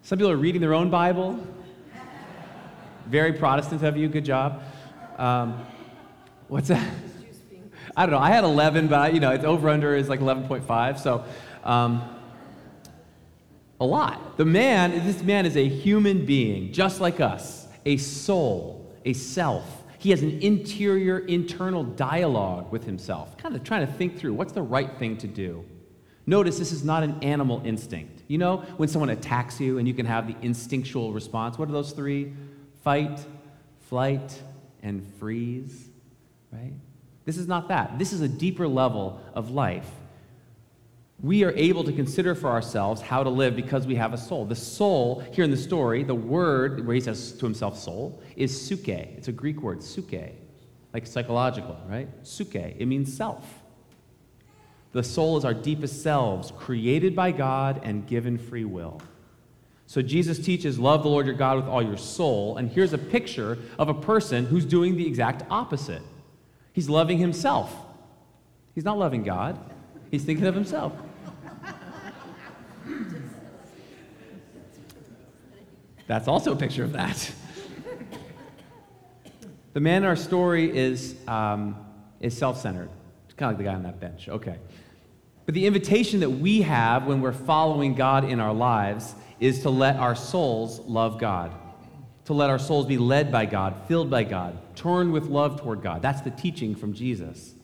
Some 0.02 0.18
people 0.18 0.30
are 0.30 0.36
reading 0.36 0.60
their 0.60 0.74
own 0.74 0.90
Bible. 0.90 1.38
Very 3.06 3.32
Protestant 3.32 3.82
of 3.82 3.96
you, 3.96 4.08
good 4.08 4.24
job. 4.24 4.62
Um, 5.18 5.64
what's 6.48 6.68
that? 6.68 6.88
I 7.96 8.06
don't 8.06 8.12
know. 8.12 8.18
I 8.18 8.30
had 8.30 8.44
11, 8.44 8.88
but 8.88 8.98
I, 8.98 9.08
you 9.08 9.20
know, 9.20 9.32
it's 9.32 9.44
over 9.44 9.68
under 9.68 9.94
is 9.94 10.08
like 10.08 10.20
11.5. 10.20 10.98
So, 10.98 11.24
um, 11.64 12.02
a 13.80 13.84
lot. 13.84 14.38
The 14.38 14.44
man, 14.44 14.92
this 15.04 15.22
man 15.22 15.44
is 15.44 15.56
a 15.56 15.68
human 15.68 16.24
being, 16.24 16.72
just 16.72 17.00
like 17.00 17.20
us, 17.20 17.66
a 17.84 17.96
soul, 17.98 18.90
a 19.04 19.12
self. 19.12 19.82
He 19.98 20.10
has 20.10 20.22
an 20.22 20.40
interior, 20.40 21.18
internal 21.18 21.84
dialogue 21.84 22.72
with 22.72 22.84
himself, 22.84 23.36
kind 23.36 23.54
of 23.54 23.62
trying 23.64 23.86
to 23.86 23.92
think 23.92 24.18
through 24.18 24.34
what's 24.34 24.52
the 24.52 24.62
right 24.62 24.96
thing 24.98 25.16
to 25.18 25.26
do. 25.26 25.64
Notice 26.26 26.58
this 26.58 26.72
is 26.72 26.84
not 26.84 27.02
an 27.02 27.22
animal 27.22 27.62
instinct. 27.64 28.22
You 28.28 28.38
know, 28.38 28.58
when 28.76 28.88
someone 28.88 29.10
attacks 29.10 29.60
you 29.60 29.78
and 29.78 29.88
you 29.88 29.94
can 29.94 30.06
have 30.06 30.26
the 30.26 30.36
instinctual 30.42 31.12
response, 31.12 31.58
what 31.58 31.68
are 31.68 31.72
those 31.72 31.92
three? 31.92 32.32
Fight, 32.84 33.24
flight, 33.88 34.40
and 34.82 35.04
freeze, 35.18 35.88
right? 36.52 36.72
This 37.24 37.36
is 37.36 37.46
not 37.46 37.68
that. 37.68 37.98
This 37.98 38.12
is 38.12 38.20
a 38.20 38.28
deeper 38.28 38.66
level 38.66 39.20
of 39.34 39.50
life. 39.50 39.88
We 41.20 41.44
are 41.44 41.52
able 41.52 41.84
to 41.84 41.92
consider 41.92 42.34
for 42.34 42.50
ourselves 42.50 43.00
how 43.00 43.22
to 43.22 43.30
live 43.30 43.54
because 43.54 43.86
we 43.86 43.94
have 43.94 44.12
a 44.12 44.18
soul. 44.18 44.44
The 44.44 44.56
soul, 44.56 45.20
here 45.32 45.44
in 45.44 45.52
the 45.52 45.56
story, 45.56 46.02
the 46.02 46.14
word 46.14 46.84
where 46.84 46.94
he 46.94 47.00
says 47.00 47.32
to 47.32 47.46
himself 47.46 47.78
soul, 47.78 48.20
is 48.34 48.60
suke. 48.60 48.88
It's 48.88 49.28
a 49.28 49.32
Greek 49.32 49.62
word, 49.62 49.84
suke, 49.84 50.32
like 50.92 51.06
psychological, 51.06 51.78
right? 51.86 52.08
Suke. 52.24 52.56
It 52.56 52.86
means 52.86 53.16
self. 53.16 53.61
The 54.92 55.02
soul 55.02 55.38
is 55.38 55.44
our 55.44 55.54
deepest 55.54 56.02
selves, 56.02 56.52
created 56.56 57.16
by 57.16 57.32
God 57.32 57.80
and 57.82 58.06
given 58.06 58.36
free 58.36 58.66
will. 58.66 59.00
So 59.86 60.02
Jesus 60.02 60.38
teaches, 60.38 60.78
Love 60.78 61.02
the 61.02 61.08
Lord 61.08 61.26
your 61.26 61.34
God 61.34 61.56
with 61.56 61.66
all 61.66 61.82
your 61.82 61.96
soul. 61.96 62.58
And 62.58 62.70
here's 62.70 62.92
a 62.92 62.98
picture 62.98 63.58
of 63.78 63.88
a 63.88 63.94
person 63.94 64.46
who's 64.46 64.64
doing 64.64 64.96
the 64.96 65.06
exact 65.06 65.44
opposite. 65.50 66.02
He's 66.72 66.88
loving 66.88 67.18
himself. 67.18 67.74
He's 68.74 68.84
not 68.84 68.98
loving 68.98 69.22
God, 69.22 69.58
he's 70.10 70.24
thinking 70.24 70.46
of 70.46 70.54
himself. 70.54 70.92
That's 76.06 76.28
also 76.28 76.52
a 76.52 76.56
picture 76.56 76.84
of 76.84 76.92
that. 76.92 77.32
the 79.72 79.80
man 79.80 80.02
in 80.02 80.08
our 80.08 80.16
story 80.16 80.76
is, 80.76 81.14
um, 81.26 81.76
is 82.20 82.36
self 82.36 82.60
centered. 82.60 82.90
Kind 83.36 83.52
of 83.52 83.58
like 83.58 83.64
the 83.66 83.70
guy 83.70 83.74
on 83.74 83.82
that 83.84 83.98
bench. 83.98 84.28
Okay. 84.28 84.56
But 85.44 85.54
the 85.54 85.66
invitation 85.66 86.20
that 86.20 86.30
we 86.30 86.62
have 86.62 87.06
when 87.06 87.20
we're 87.20 87.32
following 87.32 87.94
God 87.94 88.24
in 88.24 88.40
our 88.40 88.54
lives 88.54 89.14
is 89.40 89.62
to 89.62 89.70
let 89.70 89.96
our 89.96 90.14
souls 90.14 90.78
love 90.80 91.18
God, 91.18 91.52
to 92.26 92.32
let 92.32 92.48
our 92.48 92.58
souls 92.58 92.86
be 92.86 92.98
led 92.98 93.32
by 93.32 93.46
God, 93.46 93.74
filled 93.88 94.08
by 94.08 94.22
God, 94.22 94.56
turn 94.76 95.10
with 95.10 95.24
love 95.24 95.60
toward 95.60 95.82
God. 95.82 96.00
That's 96.00 96.20
the 96.20 96.30
teaching 96.30 96.76
from 96.76 96.92
Jesus. 96.92 97.54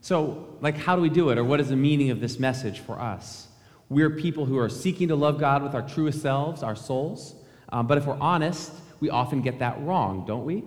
So, 0.00 0.56
like, 0.60 0.76
how 0.76 0.96
do 0.96 1.02
we 1.02 1.08
do 1.08 1.30
it, 1.30 1.38
or 1.38 1.44
what 1.44 1.60
is 1.60 1.68
the 1.68 1.76
meaning 1.76 2.10
of 2.10 2.20
this 2.20 2.38
message 2.38 2.80
for 2.80 3.00
us? 3.00 3.48
We're 3.88 4.10
people 4.10 4.44
who 4.44 4.58
are 4.58 4.68
seeking 4.68 5.08
to 5.08 5.16
love 5.16 5.38
God 5.38 5.62
with 5.62 5.74
our 5.74 5.82
truest 5.82 6.20
selves, 6.20 6.62
our 6.62 6.76
souls. 6.76 7.34
Um, 7.70 7.86
but 7.86 7.98
if 7.98 8.06
we're 8.06 8.18
honest, 8.20 8.72
we 9.00 9.10
often 9.10 9.40
get 9.40 9.60
that 9.60 9.80
wrong, 9.82 10.24
don't 10.26 10.44
we? 10.44 10.64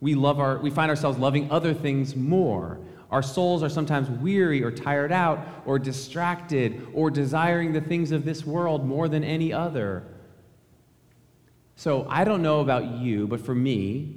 We, 0.00 0.14
love 0.14 0.38
our, 0.38 0.58
we 0.58 0.70
find 0.70 0.90
ourselves 0.90 1.18
loving 1.18 1.50
other 1.50 1.74
things 1.74 2.14
more. 2.16 2.80
Our 3.12 3.22
souls 3.22 3.62
are 3.62 3.68
sometimes 3.68 4.08
weary 4.08 4.64
or 4.64 4.70
tired 4.70 5.12
out 5.12 5.46
or 5.66 5.78
distracted 5.78 6.88
or 6.94 7.10
desiring 7.10 7.74
the 7.74 7.80
things 7.82 8.10
of 8.10 8.24
this 8.24 8.46
world 8.46 8.86
more 8.86 9.06
than 9.06 9.22
any 9.22 9.52
other. 9.52 10.04
So 11.76 12.06
I 12.08 12.24
don't 12.24 12.42
know 12.42 12.60
about 12.60 12.86
you, 12.86 13.26
but 13.26 13.40
for 13.40 13.54
me, 13.54 14.16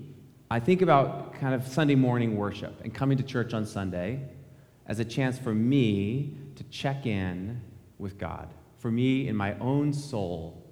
I 0.49 0.61
think 0.61 0.81
about 0.81 1.33
kind 1.33 1.53
of 1.53 1.67
Sunday 1.67 1.95
morning 1.95 2.37
worship 2.37 2.79
and 2.85 2.93
coming 2.93 3.17
to 3.17 3.23
church 3.23 3.53
on 3.53 3.65
Sunday 3.65 4.29
as 4.87 4.99
a 4.99 5.05
chance 5.05 5.37
for 5.37 5.53
me 5.53 6.37
to 6.55 6.63
check 6.65 7.05
in 7.05 7.59
with 7.99 8.17
God, 8.17 8.47
for 8.77 8.89
me 8.89 9.27
in 9.27 9.35
my 9.35 9.59
own 9.59 9.91
soul 9.91 10.63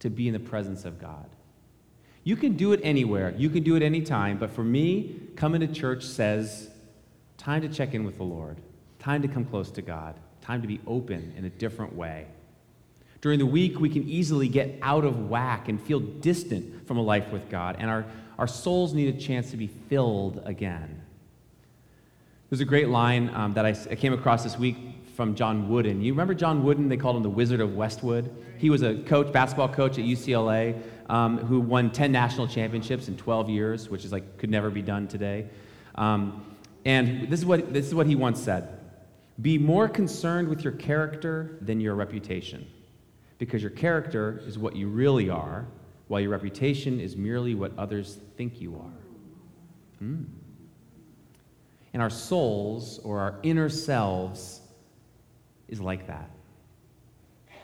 to 0.00 0.10
be 0.10 0.26
in 0.26 0.32
the 0.32 0.40
presence 0.40 0.84
of 0.84 1.00
God. 1.00 1.28
You 2.24 2.34
can 2.34 2.56
do 2.56 2.72
it 2.72 2.80
anywhere, 2.82 3.32
you 3.36 3.48
can 3.48 3.62
do 3.62 3.76
it 3.76 3.82
anytime, 3.82 4.38
but 4.38 4.50
for 4.50 4.64
me, 4.64 5.20
coming 5.36 5.60
to 5.60 5.68
church 5.68 6.02
says, 6.02 6.69
time 7.40 7.62
to 7.62 7.68
check 7.68 7.94
in 7.94 8.04
with 8.04 8.18
the 8.18 8.22
Lord, 8.22 8.58
time 8.98 9.22
to 9.22 9.28
come 9.28 9.46
close 9.46 9.70
to 9.70 9.80
God, 9.82 10.14
time 10.42 10.60
to 10.60 10.68
be 10.68 10.78
open 10.86 11.32
in 11.38 11.46
a 11.46 11.50
different 11.50 11.94
way. 11.94 12.26
During 13.22 13.38
the 13.38 13.46
week, 13.46 13.80
we 13.80 13.88
can 13.88 14.06
easily 14.06 14.46
get 14.46 14.78
out 14.82 15.06
of 15.06 15.30
whack 15.30 15.68
and 15.68 15.80
feel 15.80 16.00
distant 16.00 16.86
from 16.86 16.98
a 16.98 17.02
life 17.02 17.32
with 17.32 17.48
God, 17.48 17.76
and 17.78 17.90
our, 17.90 18.04
our 18.38 18.46
souls 18.46 18.92
need 18.92 19.14
a 19.14 19.18
chance 19.18 19.50
to 19.52 19.56
be 19.56 19.68
filled 19.68 20.42
again. 20.44 21.02
There's 22.50 22.60
a 22.60 22.66
great 22.66 22.90
line 22.90 23.30
um, 23.34 23.54
that 23.54 23.64
I, 23.64 23.70
I 23.90 23.94
came 23.94 24.12
across 24.12 24.42
this 24.44 24.58
week 24.58 24.76
from 25.16 25.34
John 25.34 25.70
Wooden. 25.70 26.02
You 26.02 26.12
remember 26.12 26.34
John 26.34 26.62
Wooden? 26.62 26.90
They 26.90 26.98
called 26.98 27.16
him 27.16 27.22
the 27.22 27.30
Wizard 27.30 27.60
of 27.60 27.74
Westwood. 27.74 28.30
He 28.58 28.68
was 28.68 28.82
a 28.82 28.96
coach, 28.96 29.32
basketball 29.32 29.68
coach 29.68 29.92
at 29.98 30.04
UCLA, 30.04 30.78
um, 31.08 31.38
who 31.38 31.60
won 31.60 31.90
10 31.90 32.12
national 32.12 32.48
championships 32.48 33.08
in 33.08 33.16
12 33.16 33.48
years, 33.48 33.88
which 33.88 34.04
is 34.04 34.12
like 34.12 34.36
could 34.36 34.50
never 34.50 34.68
be 34.68 34.82
done 34.82 35.08
today. 35.08 35.46
Um, 35.94 36.44
and 36.84 37.28
this 37.30 37.40
is 37.40 37.46
what 37.46 37.72
this 37.72 37.86
is 37.86 37.94
what 37.94 38.06
he 38.06 38.14
once 38.14 38.40
said: 38.40 38.68
"Be 39.40 39.58
more 39.58 39.88
concerned 39.88 40.48
with 40.48 40.64
your 40.64 40.72
character 40.72 41.58
than 41.60 41.80
your 41.80 41.94
reputation, 41.94 42.66
because 43.38 43.62
your 43.62 43.70
character 43.70 44.42
is 44.46 44.58
what 44.58 44.76
you 44.76 44.88
really 44.88 45.28
are, 45.28 45.66
while 46.08 46.20
your 46.20 46.30
reputation 46.30 47.00
is 47.00 47.16
merely 47.16 47.54
what 47.54 47.76
others 47.78 48.18
think 48.36 48.60
you 48.60 48.76
are." 48.76 49.98
Hmm. 49.98 50.24
And 51.92 52.02
our 52.02 52.10
souls 52.10 53.00
or 53.00 53.18
our 53.18 53.38
inner 53.42 53.68
selves 53.68 54.60
is 55.68 55.80
like 55.80 56.06
that. 56.06 56.30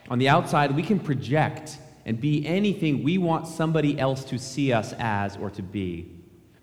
On 0.08 0.18
the 0.18 0.28
outside, 0.28 0.74
we 0.74 0.82
can 0.82 1.00
project 1.00 1.78
and 2.04 2.20
be 2.20 2.46
anything 2.46 3.02
we 3.02 3.18
want 3.18 3.48
somebody 3.48 3.98
else 3.98 4.24
to 4.24 4.38
see 4.38 4.72
us 4.72 4.94
as 4.98 5.36
or 5.36 5.50
to 5.50 5.62
be. 5.62 6.15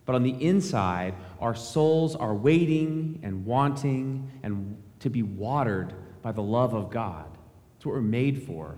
But 0.06 0.16
on 0.16 0.24
the 0.24 0.32
inside, 0.32 1.14
our 1.40 1.56
souls 1.56 2.16
are 2.16 2.34
waiting 2.34 3.20
and 3.24 3.46
wanting 3.46 4.32
and 4.44 4.82
to 5.00 5.10
be 5.10 5.24
watered 5.24 5.94
by 6.22 6.32
the 6.32 6.42
love 6.42 6.74
of 6.74 6.90
God. 6.90 7.26
That's 7.76 7.86
what 7.86 7.96
we're 7.96 8.02
made 8.02 8.44
for. 8.44 8.78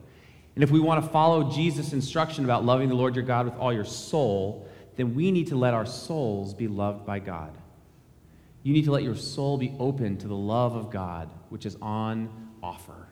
And 0.55 0.63
if 0.63 0.72
we 0.72 0.79
want 0.79 1.03
to 1.03 1.10
follow 1.10 1.51
Jesus' 1.51 1.94
instruction 1.94 2.46
about 2.46 2.63
loving 2.63 2.89
the 2.89 2.96
Lord 2.96 3.15
your 3.15 3.25
God 3.25 3.46
with 3.46 3.55
all 3.55 3.74
your 3.74 3.86
soul, 3.86 4.67
then 4.96 5.13
we 5.13 5.32
need 5.32 5.48
to 5.48 5.55
let 5.55 5.74
our 5.74 5.86
souls 5.86 6.53
be 6.53 6.67
loved 6.67 7.05
by 7.05 7.20
God. 7.20 7.58
You 8.63 8.74
need 8.74 8.86
to 8.86 8.91
let 8.91 9.03
your 9.03 9.15
soul 9.15 9.58
be 9.58 9.75
open 9.79 10.17
to 10.17 10.27
the 10.27 10.36
love 10.36 10.75
of 10.75 10.89
God, 10.89 11.29
which 11.50 11.65
is 11.65 11.77
on 11.82 12.29
offer. 12.63 13.10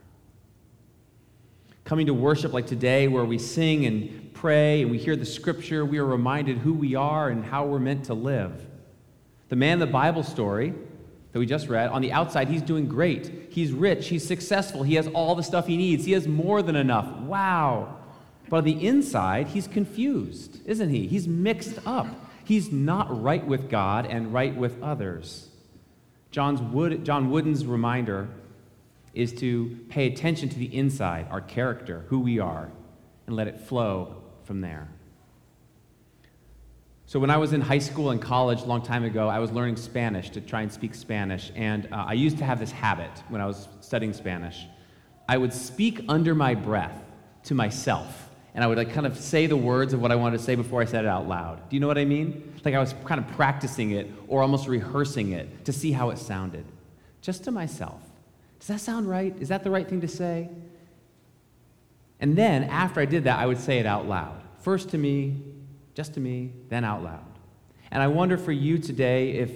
Coming 1.85 2.07
to 2.07 2.13
worship 2.13 2.53
like 2.53 2.67
today, 2.67 3.07
where 3.07 3.25
we 3.25 3.37
sing 3.37 3.85
and 3.85 4.33
pray 4.33 4.81
and 4.81 4.91
we 4.91 4.97
hear 4.97 5.15
the 5.15 5.25
scripture, 5.25 5.85
we 5.85 5.97
are 5.97 6.05
reminded 6.05 6.57
who 6.57 6.73
we 6.73 6.95
are 6.95 7.29
and 7.29 7.43
how 7.43 7.65
we're 7.65 7.79
meant 7.79 8.05
to 8.05 8.13
live. 8.13 8.65
The 9.49 9.55
man 9.55 9.79
the 9.79 9.87
Bible 9.87 10.23
story 10.23 10.73
that 11.31 11.39
we 11.39 11.45
just 11.45 11.67
read, 11.67 11.89
on 11.89 12.01
the 12.01 12.11
outside, 12.11 12.47
he's 12.47 12.61
doing 12.61 12.87
great. 12.87 13.49
He's 13.49 13.71
rich, 13.71 14.07
he's 14.07 14.25
successful, 14.25 14.83
he 14.83 14.95
has 14.95 15.07
all 15.07 15.35
the 15.35 15.43
stuff 15.43 15.67
he 15.67 15.77
needs, 15.77 16.05
he 16.05 16.13
has 16.13 16.27
more 16.27 16.61
than 16.61 16.75
enough. 16.75 17.11
Wow. 17.21 17.97
But 18.49 18.57
on 18.57 18.63
the 18.63 18.85
inside, 18.87 19.47
he's 19.47 19.67
confused, 19.67 20.59
isn't 20.65 20.89
he? 20.89 21.07
He's 21.07 21.27
mixed 21.27 21.79
up. 21.85 22.07
He's 22.45 22.71
not 22.71 23.23
right 23.23 23.45
with 23.45 23.69
God 23.69 24.05
and 24.05 24.33
right 24.33 24.55
with 24.55 24.81
others. 24.81 25.49
John's 26.31 26.61
Wood, 26.61 27.05
John 27.05 27.29
Wooden's 27.29 27.65
reminder 27.65 28.29
is 29.13 29.33
to 29.33 29.79
pay 29.89 30.07
attention 30.07 30.49
to 30.49 30.57
the 30.57 30.75
inside, 30.75 31.27
our 31.29 31.41
character, 31.41 32.05
who 32.07 32.19
we 32.19 32.39
are, 32.39 32.71
and 33.27 33.35
let 33.35 33.47
it 33.47 33.59
flow 33.59 34.23
from 34.43 34.61
there. 34.61 34.89
So, 37.05 37.19
when 37.19 37.29
I 37.29 37.37
was 37.37 37.53
in 37.53 37.61
high 37.61 37.79
school 37.79 38.09
and 38.09 38.21
college 38.21 38.61
a 38.61 38.65
long 38.65 38.81
time 38.81 39.03
ago, 39.03 39.27
I 39.27 39.39
was 39.39 39.51
learning 39.51 39.75
Spanish 39.75 40.29
to 40.31 40.41
try 40.41 40.61
and 40.61 40.71
speak 40.71 40.95
Spanish. 40.95 41.51
And 41.55 41.85
uh, 41.91 42.05
I 42.07 42.13
used 42.13 42.37
to 42.39 42.45
have 42.45 42.59
this 42.59 42.71
habit 42.71 43.11
when 43.29 43.41
I 43.41 43.45
was 43.45 43.67
studying 43.81 44.13
Spanish. 44.13 44.65
I 45.27 45.37
would 45.37 45.53
speak 45.53 46.05
under 46.09 46.33
my 46.33 46.55
breath 46.55 46.99
to 47.43 47.53
myself. 47.53 48.29
And 48.55 48.63
I 48.63 48.67
would 48.67 48.77
like 48.77 48.93
kind 48.93 49.05
of 49.05 49.17
say 49.17 49.47
the 49.47 49.57
words 49.57 49.93
of 49.93 50.01
what 50.01 50.11
I 50.11 50.15
wanted 50.15 50.37
to 50.37 50.43
say 50.43 50.55
before 50.55 50.81
I 50.81 50.85
said 50.85 51.05
it 51.05 51.07
out 51.07 51.27
loud. 51.27 51.69
Do 51.69 51.75
you 51.75 51.79
know 51.79 51.87
what 51.87 51.97
I 51.97 52.05
mean? 52.05 52.53
Like 52.63 52.75
I 52.75 52.79
was 52.79 52.93
kind 53.05 53.19
of 53.19 53.27
practicing 53.35 53.91
it 53.91 54.09
or 54.27 54.41
almost 54.41 54.67
rehearsing 54.67 55.31
it 55.31 55.65
to 55.65 55.73
see 55.73 55.91
how 55.91 56.11
it 56.11 56.17
sounded, 56.17 56.65
just 57.21 57.43
to 57.45 57.51
myself. 57.51 58.01
Does 58.63 58.69
that 58.69 58.79
sound 58.79 59.09
right? 59.09 59.35
Is 59.41 59.49
that 59.49 59.65
the 59.65 59.69
right 59.69 59.85
thing 59.85 59.99
to 59.99 60.07
say? 60.07 60.49
And 62.21 62.33
then 62.33 62.63
after 62.63 63.01
I 63.01 63.05
did 63.05 63.25
that, 63.25 63.37
I 63.37 63.45
would 63.45 63.57
say 63.57 63.79
it 63.79 63.85
out 63.85 64.07
loud. 64.07 64.41
First 64.61 64.91
to 64.91 64.97
me, 64.97 65.41
just 65.95 66.13
to 66.13 66.21
me, 66.21 66.53
then 66.69 66.85
out 66.85 67.03
loud. 67.03 67.25
And 67.91 68.01
I 68.01 68.07
wonder 68.07 68.37
for 68.37 68.53
you 68.53 68.77
today 68.77 69.31
if 69.31 69.51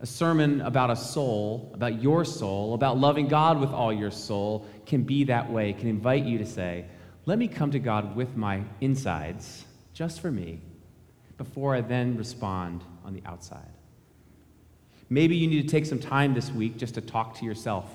a 0.00 0.06
sermon 0.06 0.60
about 0.62 0.90
a 0.90 0.96
soul, 0.96 1.70
about 1.72 2.02
your 2.02 2.24
soul, 2.24 2.74
about 2.74 2.98
loving 2.98 3.28
God 3.28 3.60
with 3.60 3.70
all 3.70 3.92
your 3.92 4.10
soul 4.10 4.66
can 4.86 5.04
be 5.04 5.22
that 5.22 5.48
way, 5.48 5.72
can 5.72 5.86
invite 5.86 6.24
you 6.24 6.38
to 6.38 6.46
say, 6.46 6.86
let 7.26 7.38
me 7.38 7.46
come 7.46 7.70
to 7.70 7.78
God 7.78 8.16
with 8.16 8.36
my 8.36 8.64
insides, 8.80 9.66
just 9.94 10.20
for 10.20 10.32
me, 10.32 10.60
before 11.38 11.76
I 11.76 11.80
then 11.80 12.16
respond 12.16 12.82
on 13.04 13.14
the 13.14 13.22
outside. 13.24 13.70
Maybe 15.08 15.36
you 15.36 15.46
need 15.46 15.62
to 15.62 15.68
take 15.68 15.86
some 15.86 16.00
time 16.00 16.34
this 16.34 16.50
week 16.50 16.76
just 16.76 16.94
to 16.94 17.00
talk 17.00 17.38
to 17.38 17.44
yourself 17.44 17.88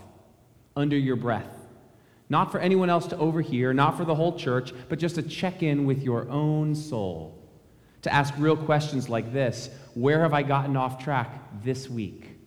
under 0.78 0.98
your 0.98 1.18
breath. 1.18 1.52
Not 2.30 2.52
for 2.52 2.60
anyone 2.60 2.90
else 2.90 3.08
to 3.08 3.18
overhear, 3.18 3.74
not 3.74 3.98
for 3.98 4.06
the 4.06 4.16
whole 4.16 4.38
church, 4.38 4.74
but 4.88 5.00
just 5.00 5.16
to 5.16 5.22
check 5.24 5.64
in 5.64 5.86
with 5.86 6.04
your 6.04 6.30
own 6.30 6.76
soul 6.76 7.38
to 8.04 8.14
ask 8.14 8.34
real 8.38 8.56
questions 8.56 9.10
like 9.10 9.34
this 9.34 9.70
Where 9.94 10.22
have 10.22 10.34
I 10.34 10.44
gotten 10.44 10.78
off 10.78 11.04
track 11.04 11.42
this 11.64 11.90
week? 11.90 12.38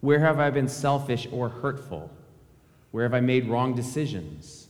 Where 0.00 0.20
have 0.20 0.40
I 0.40 0.50
been 0.50 0.68
selfish 0.68 1.28
or 1.30 1.48
hurtful? 1.48 2.10
Where 2.90 3.04
have 3.04 3.14
I 3.14 3.20
made 3.20 3.48
wrong 3.48 3.74
decisions? 3.74 4.68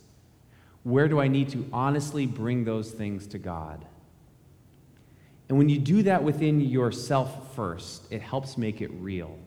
Where 0.83 1.09
do 1.09 1.21
I 1.21 1.29
need 1.29 1.49
to 1.51 1.69
honestly 1.73 2.27
bring 2.27 2.65
those 2.65 2.91
things 2.91 3.27
to 3.29 3.39
God? 3.39 3.87
And 5.49 5.59
when 5.59 5.69
you 5.69 5.79
do 5.79 6.03
that 6.05 6.23
within 6.23 6.61
yourself 6.61 7.55
first, 7.55 8.11
it 8.11 8.21
helps 8.21 8.59
make 8.59 8.81
it 8.81 8.91
real. 8.95 9.39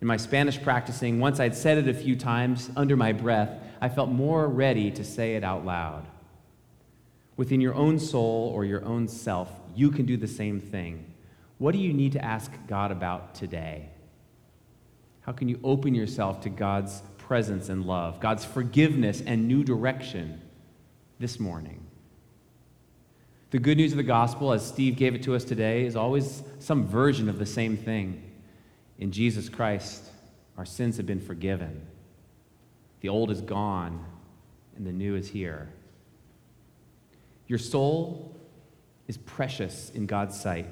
In 0.00 0.06
my 0.06 0.16
Spanish 0.16 0.62
practicing, 0.62 1.20
once 1.20 1.40
I'd 1.40 1.56
said 1.56 1.78
it 1.78 1.88
a 1.88 1.94
few 1.94 2.16
times 2.16 2.70
under 2.76 2.96
my 2.96 3.12
breath, 3.12 3.50
I 3.80 3.88
felt 3.88 4.10
more 4.10 4.46
ready 4.46 4.90
to 4.90 5.04
say 5.04 5.36
it 5.36 5.44
out 5.44 5.64
loud. 5.64 6.06
Within 7.36 7.60
your 7.60 7.74
own 7.74 7.98
soul 7.98 8.50
or 8.54 8.64
your 8.64 8.84
own 8.84 9.08
self, 9.08 9.50
you 9.74 9.90
can 9.90 10.06
do 10.06 10.16
the 10.16 10.28
same 10.28 10.60
thing. 10.60 11.12
What 11.58 11.72
do 11.72 11.78
you 11.78 11.92
need 11.92 12.12
to 12.12 12.24
ask 12.24 12.52
God 12.66 12.90
about 12.90 13.34
today? 13.34 13.88
How 15.22 15.32
can 15.32 15.48
you 15.48 15.58
open 15.64 15.94
yourself 15.94 16.42
to 16.42 16.50
God's 16.50 17.02
presence 17.18 17.68
and 17.68 17.84
love, 17.84 18.20
God's 18.20 18.44
forgiveness 18.44 19.22
and 19.24 19.48
new 19.48 19.64
direction 19.64 20.40
this 21.18 21.40
morning? 21.40 21.84
The 23.50 23.58
good 23.58 23.78
news 23.78 23.92
of 23.92 23.96
the 23.96 24.02
gospel, 24.02 24.52
as 24.52 24.66
Steve 24.66 24.96
gave 24.96 25.14
it 25.14 25.22
to 25.22 25.34
us 25.34 25.44
today, 25.44 25.84
is 25.84 25.96
always 25.96 26.42
some 26.58 26.86
version 26.86 27.28
of 27.28 27.38
the 27.38 27.46
same 27.46 27.76
thing. 27.76 28.22
In 28.98 29.12
Jesus 29.12 29.48
Christ, 29.48 30.04
our 30.56 30.64
sins 30.64 30.96
have 30.96 31.06
been 31.06 31.20
forgiven. 31.20 31.86
The 33.00 33.08
old 33.08 33.30
is 33.30 33.40
gone, 33.40 34.04
and 34.76 34.86
the 34.86 34.92
new 34.92 35.16
is 35.16 35.28
here. 35.28 35.68
Your 37.46 37.58
soul 37.58 38.34
is 39.06 39.16
precious 39.18 39.90
in 39.90 40.06
God's 40.06 40.38
sight. 40.38 40.66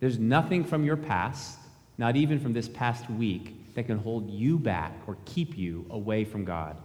There's 0.00 0.18
nothing 0.18 0.64
from 0.64 0.84
your 0.84 0.96
past, 0.96 1.58
not 1.98 2.16
even 2.16 2.40
from 2.40 2.52
this 2.52 2.68
past 2.68 3.10
week, 3.10 3.74
that 3.74 3.86
can 3.86 3.98
hold 3.98 4.30
you 4.30 4.58
back 4.58 4.92
or 5.06 5.16
keep 5.24 5.56
you 5.56 5.86
away 5.90 6.24
from 6.24 6.44
God. 6.44 6.76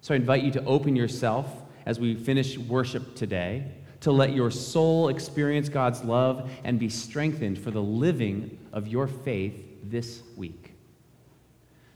So 0.00 0.14
I 0.14 0.16
invite 0.16 0.42
you 0.42 0.50
to 0.52 0.64
open 0.64 0.96
yourself 0.96 1.46
as 1.86 1.98
we 1.98 2.14
finish 2.14 2.56
worship 2.58 3.14
today 3.14 3.72
to 4.04 4.12
let 4.12 4.34
your 4.34 4.50
soul 4.50 5.08
experience 5.08 5.70
God's 5.70 6.04
love 6.04 6.50
and 6.62 6.78
be 6.78 6.90
strengthened 6.90 7.58
for 7.58 7.70
the 7.70 7.80
living 7.80 8.58
of 8.70 8.86
your 8.86 9.06
faith 9.06 9.63
this 9.90 10.22
week. 10.36 10.74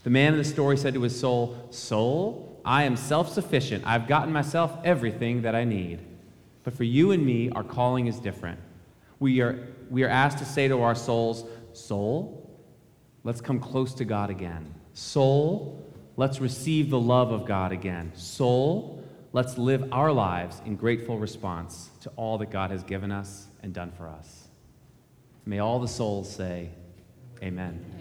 The 0.05 0.11
man 0.11 0.33
in 0.33 0.39
the 0.39 0.45
story 0.45 0.77
said 0.77 0.95
to 0.95 1.03
his 1.03 1.19
soul, 1.19 1.69
Soul, 1.71 2.61
I 2.65 2.85
am 2.85 2.97
self 2.97 3.33
sufficient. 3.33 3.85
I've 3.87 4.07
gotten 4.07 4.33
myself 4.33 4.77
everything 4.85 5.43
that 5.43 5.55
I 5.55 5.65
need. 5.65 6.01
But 6.65 6.75
for 6.75 6.85
you 6.85 7.13
and 7.13 7.25
me, 7.25 7.51
our 7.51 7.65
calling 7.65 8.07
is 8.07 8.19
different. 8.19 8.61
We 9.21 9.41
are, 9.41 9.69
we 9.91 10.05
are 10.05 10.09
asked 10.09 10.39
to 10.39 10.45
say 10.45 10.69
to 10.69 10.83
our 10.83 10.95
souls, 10.95 11.45
Soul, 11.73 12.51
let's 13.25 13.41
come 13.41 13.59
close 13.59 13.95
to 13.95 14.05
God 14.05 14.31
again. 14.31 14.75
Soul, 14.93 15.85
let's 16.17 16.41
receive 16.41 16.91
the 16.91 17.01
love 17.01 17.33
of 17.33 17.47
God 17.47 17.73
again. 17.73 18.13
Soul, 18.15 19.03
let's 19.33 19.59
live 19.59 19.89
our 19.93 20.13
lives 20.13 20.61
in 20.65 20.77
grateful 20.77 21.19
response 21.19 21.91
to 22.03 22.11
all 22.17 22.39
that 22.39 22.51
God 22.51 22.71
has 22.71 22.83
given 22.83 23.11
us 23.11 23.47
and 23.63 23.73
done 23.73 23.93
for 23.93 24.09
us. 24.09 24.49
May 25.47 25.61
all 25.61 25.79
the 25.79 25.89
souls 25.89 26.31
say. 26.31 26.71
Amen. 27.43 27.98